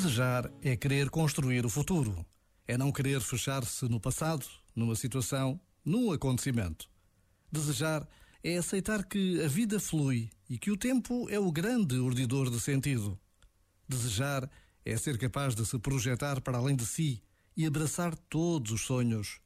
Desejar 0.00 0.48
é 0.62 0.76
querer 0.76 1.10
construir 1.10 1.66
o 1.66 1.68
futuro. 1.68 2.24
É 2.68 2.78
não 2.78 2.92
querer 2.92 3.20
fechar-se 3.20 3.84
no 3.86 3.98
passado, 3.98 4.46
numa 4.72 4.94
situação, 4.94 5.60
num 5.84 6.12
acontecimento. 6.12 6.88
Desejar 7.50 8.08
é 8.44 8.56
aceitar 8.56 9.04
que 9.04 9.42
a 9.42 9.48
vida 9.48 9.80
flui 9.80 10.30
e 10.48 10.56
que 10.56 10.70
o 10.70 10.76
tempo 10.76 11.28
é 11.28 11.40
o 11.40 11.50
grande 11.50 11.96
urdidor 11.96 12.48
de 12.48 12.60
sentido. 12.60 13.18
Desejar 13.88 14.48
é 14.84 14.96
ser 14.96 15.18
capaz 15.18 15.56
de 15.56 15.66
se 15.66 15.76
projetar 15.80 16.40
para 16.42 16.58
além 16.58 16.76
de 16.76 16.86
si 16.86 17.20
e 17.56 17.66
abraçar 17.66 18.14
todos 18.14 18.70
os 18.70 18.82
sonhos. 18.82 19.40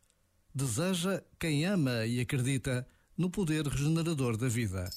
Deseja 0.54 1.22
quem 1.40 1.64
ama 1.64 2.04
e 2.04 2.20
acredita 2.20 2.86
no 3.16 3.30
poder 3.30 3.66
regenerador 3.66 4.36
da 4.36 4.48
vida. 4.48 4.90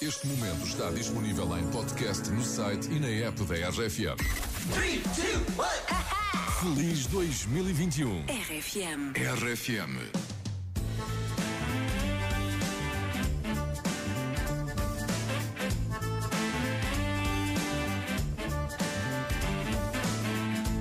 Este 0.00 0.26
momento 0.26 0.66
está 0.66 0.90
disponível 0.90 1.56
em 1.56 1.70
podcast 1.70 2.28
no 2.30 2.42
site 2.42 2.90
e 2.90 2.98
na 2.98 3.06
app 3.06 3.44
da 3.44 3.68
RFM. 3.68 4.51
3, 4.70 5.02
2, 5.02 5.36
1. 5.58 6.74
Feliz 6.74 7.06
2021. 7.06 8.24
RFM. 8.26 9.12
RFM. 9.16 9.98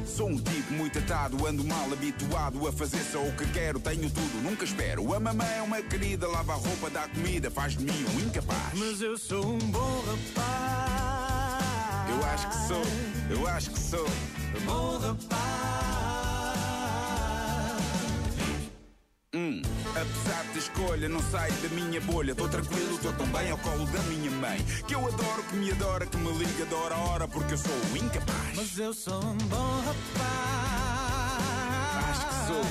Sou 0.05 0.29
um 0.29 0.37
tipo 0.37 0.73
muito 0.73 0.99
atado, 0.99 1.47
ando 1.47 1.63
mal 1.63 1.91
habituado 1.91 2.67
a 2.67 2.71
fazer 2.71 3.01
só 3.11 3.19
o 3.19 3.31
que 3.35 3.47
quero, 3.47 3.79
tenho 3.79 4.07
tudo, 4.11 4.43
nunca 4.43 4.63
espero. 4.63 5.11
A 5.15 5.19
mamãe 5.19 5.57
é 5.57 5.61
uma 5.63 5.81
querida, 5.81 6.27
lava 6.27 6.53
a 6.53 6.55
roupa, 6.55 6.91
dá 6.91 7.07
comida, 7.07 7.49
faz 7.49 7.75
de 7.75 7.83
mim 7.83 8.05
um 8.15 8.19
incapaz. 8.19 8.73
Mas 8.75 9.01
eu 9.01 9.17
sou 9.17 9.43
um 9.43 9.57
bom 9.57 10.03
rapaz. 10.05 10.90
Eu 12.21 12.27
acho 12.27 12.47
que 12.47 12.55
sou, 12.67 12.83
eu 13.31 13.47
acho 13.47 13.71
que 13.71 13.79
sou. 13.79 14.07
Bom 14.63 14.99
rapaz. 14.99 15.41
Hum, 19.33 19.63
apesar 19.89 20.43
de 20.53 20.59
escolha, 20.59 21.09
não 21.09 21.19
saio 21.19 21.51
da 21.53 21.69
minha 21.69 21.99
bolha. 22.01 22.35
Tô 22.35 22.47
tranquilo, 22.47 22.99
tô 22.99 23.11
tão 23.13 23.25
bem 23.25 23.49
ao 23.49 23.57
colo 23.57 23.87
da 23.87 23.99
minha 24.03 24.29
mãe. 24.29 24.59
Que 24.87 24.93
eu 24.93 24.99
adoro, 24.99 25.43
que 25.49 25.55
me 25.55 25.71
adora, 25.71 26.05
que 26.05 26.17
me 26.17 26.31
liga 26.37 26.63
de 26.63 26.75
hora 26.75 26.93
a 26.93 26.99
hora, 26.99 27.27
porque 27.27 27.55
eu 27.55 27.57
sou 27.57 27.73
incapaz. 27.95 28.55
Mas 28.55 28.77
eu 28.77 28.93
sou 28.93 29.19
um 29.23 29.37
bom 29.49 29.81
rapaz. 29.81 30.91
Acho 32.07 32.27
que 32.27 32.35
sou, 32.45 32.65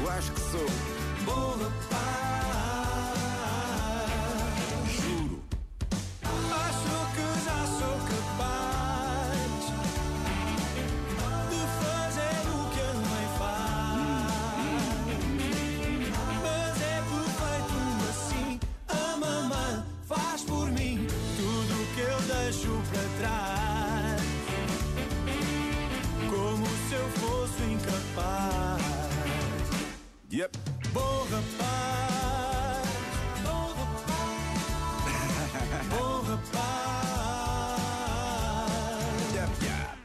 eu 0.00 0.10
acho 0.12 0.30
que 0.30 0.40
sou. 0.40 0.66
Bom 1.24 1.56
rapaz. 1.56 2.21
Yep. 30.32 30.56
Bom 30.94 31.26
rapaz, 31.30 32.88
bom 33.44 33.74
rapaz, 33.76 34.72
bom 35.92 36.22
rapaz. 36.22 36.62
Yap, 39.34 39.62
yap. 39.62 39.98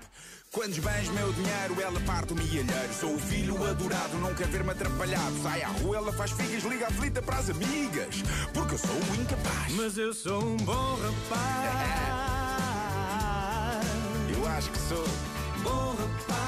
Quantos 0.52 0.80
bens, 0.80 1.08
meu 1.12 1.32
dinheiro, 1.32 1.82
ela 1.82 1.98
parte 2.02 2.34
o 2.34 2.36
milheiro. 2.36 2.68
Sou 3.00 3.16
o 3.16 3.20
filho 3.20 3.56
adorado, 3.66 4.18
não 4.18 4.36
quer 4.36 4.48
ver-me 4.48 4.72
atrapalhado. 4.72 5.42
Sai 5.42 5.62
à 5.62 5.70
rua, 5.70 5.96
ela 5.96 6.12
faz 6.12 6.32
figas, 6.32 6.62
liga 6.64 6.88
a 6.88 6.92
flita 6.92 7.22
para 7.22 7.38
as 7.38 7.50
amigas. 7.50 8.22
Porque 8.54 8.74
eu 8.74 8.80
sou 8.80 8.98
o 8.98 9.16
incapaz. 9.22 9.74
Mas 9.78 9.98
eu 9.98 10.14
sou 10.14 10.44
um 10.44 10.58
bom 10.58 11.00
rapaz. 11.32 11.48
Eu 14.36 14.46
acho 14.46 14.70
que 14.72 14.80
sou. 14.80 15.08
Bom 15.64 15.96
rapaz. 15.96 16.47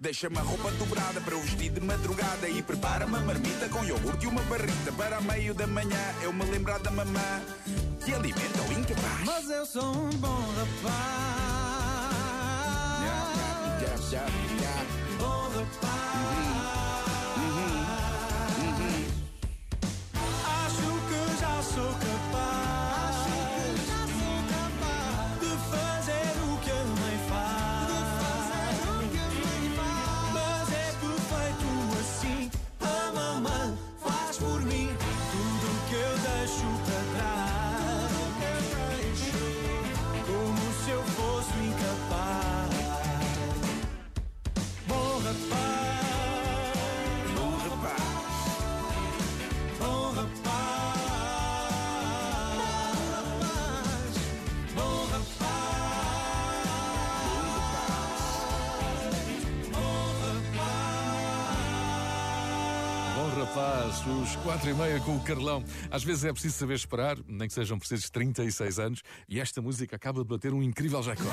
Deixa-me 0.00 0.38
a 0.38 0.40
roupa 0.40 0.70
dobrada 0.72 1.20
para 1.20 1.34
eu 1.34 1.40
vestir 1.42 1.70
de 1.70 1.80
madrugada 1.80 2.48
e 2.48 2.62
prepara-me 2.62 3.16
a 3.16 3.20
marmita 3.20 3.68
com 3.68 3.84
iogurte 3.84 4.24
e 4.24 4.28
uma 4.28 4.40
barrita 4.44 4.90
para 4.96 5.18
a 5.18 5.20
meio 5.20 5.52
da 5.52 5.66
manhã 5.66 6.14
eu 6.22 6.32
me 6.32 6.44
lembrar 6.46 6.78
da 6.78 6.90
mamã 6.90 7.42
que 8.04 8.14
alimenta 8.14 8.62
o 8.68 8.72
incapaz. 8.72 9.24
Mas 9.26 9.50
eu 9.50 9.66
sou 9.66 9.94
um 9.94 10.10
bom 10.10 10.40
rapaz. 10.56 11.50
Yeah, 13.02 14.00
yeah, 14.10 14.26
yeah, 14.60 14.79
rapaz. 63.44 64.02
Os 64.06 64.36
quatro 64.36 64.70
e 64.70 64.74
meia 64.74 65.00
com 65.00 65.16
o 65.16 65.20
Carlão. 65.20 65.64
Às 65.90 66.04
vezes 66.04 66.24
é 66.24 66.32
preciso 66.32 66.58
saber 66.58 66.74
esperar, 66.74 67.16
nem 67.26 67.48
que 67.48 67.54
sejam 67.54 67.78
precisos 67.78 68.10
36 68.10 68.78
anos, 68.78 69.02
e 69.28 69.40
esta 69.40 69.60
música 69.62 69.96
acaba 69.96 70.22
de 70.22 70.28
bater 70.28 70.52
um 70.52 70.62
incrível 70.62 71.00
recorde. 71.00 71.30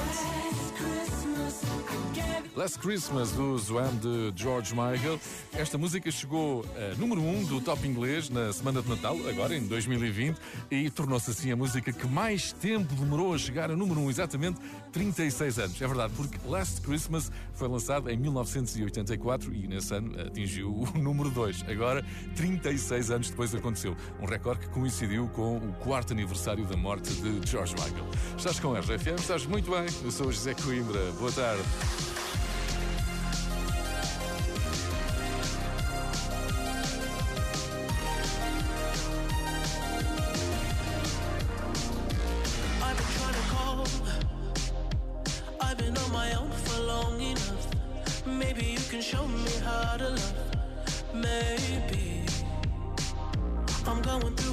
Last 2.58 2.80
Christmas 2.80 3.32
do 3.34 3.56
Zoam 3.60 3.96
de 3.98 4.34
George 4.36 4.74
Michael. 4.74 5.20
Esta 5.54 5.78
música 5.78 6.10
chegou 6.10 6.66
a 6.76 6.96
número 6.96 7.22
1 7.22 7.38
um 7.38 7.44
do 7.44 7.62
top 7.62 7.88
inglês 7.88 8.32
na 8.32 8.52
semana 8.52 8.82
de 8.82 8.90
Natal, 8.90 9.16
agora 9.30 9.56
em 9.56 9.62
2020, 9.68 10.36
e 10.72 10.90
tornou-se 10.90 11.30
assim 11.30 11.52
a 11.52 11.56
música 11.56 11.94
que 11.94 12.08
mais 12.08 12.52
tempo 12.54 12.96
demorou 12.96 13.36
a 13.36 13.38
chegar 13.38 13.70
a 13.70 13.76
número 13.76 14.00
1, 14.00 14.04
um, 14.04 14.10
exatamente 14.10 14.60
36 14.92 15.60
anos. 15.60 15.80
É 15.80 15.86
verdade, 15.86 16.12
porque 16.18 16.36
Last 16.48 16.82
Christmas 16.82 17.32
foi 17.54 17.68
lançado 17.68 18.10
em 18.10 18.18
1984 18.18 19.54
e 19.54 19.68
nesse 19.68 19.94
ano 19.94 20.20
atingiu 20.20 20.72
o 20.74 20.98
número 20.98 21.30
2. 21.30 21.64
Agora, 21.70 21.97
36 22.36 23.12
anos 23.12 23.30
depois 23.30 23.54
aconteceu. 23.54 23.96
Um 24.22 24.26
recorde 24.26 24.62
que 24.62 24.70
coincidiu 24.70 25.28
com 25.30 25.58
o 25.58 25.74
quarto 25.74 26.14
aniversário 26.14 26.66
da 26.66 26.78
morte 26.78 27.14
de 27.14 27.50
George 27.50 27.74
Michael. 27.76 28.08
Estás 28.38 28.60
com 28.60 28.74
a 28.76 28.80
RFM, 28.80 29.20
estás 29.20 29.46
muito 29.46 29.72
bem. 29.72 29.86
Eu 30.04 30.12
sou 30.12 30.28
o 30.28 30.32
José 30.32 30.54
Coimbra. 30.54 31.12
Boa 31.20 31.32
tarde. 31.32 31.64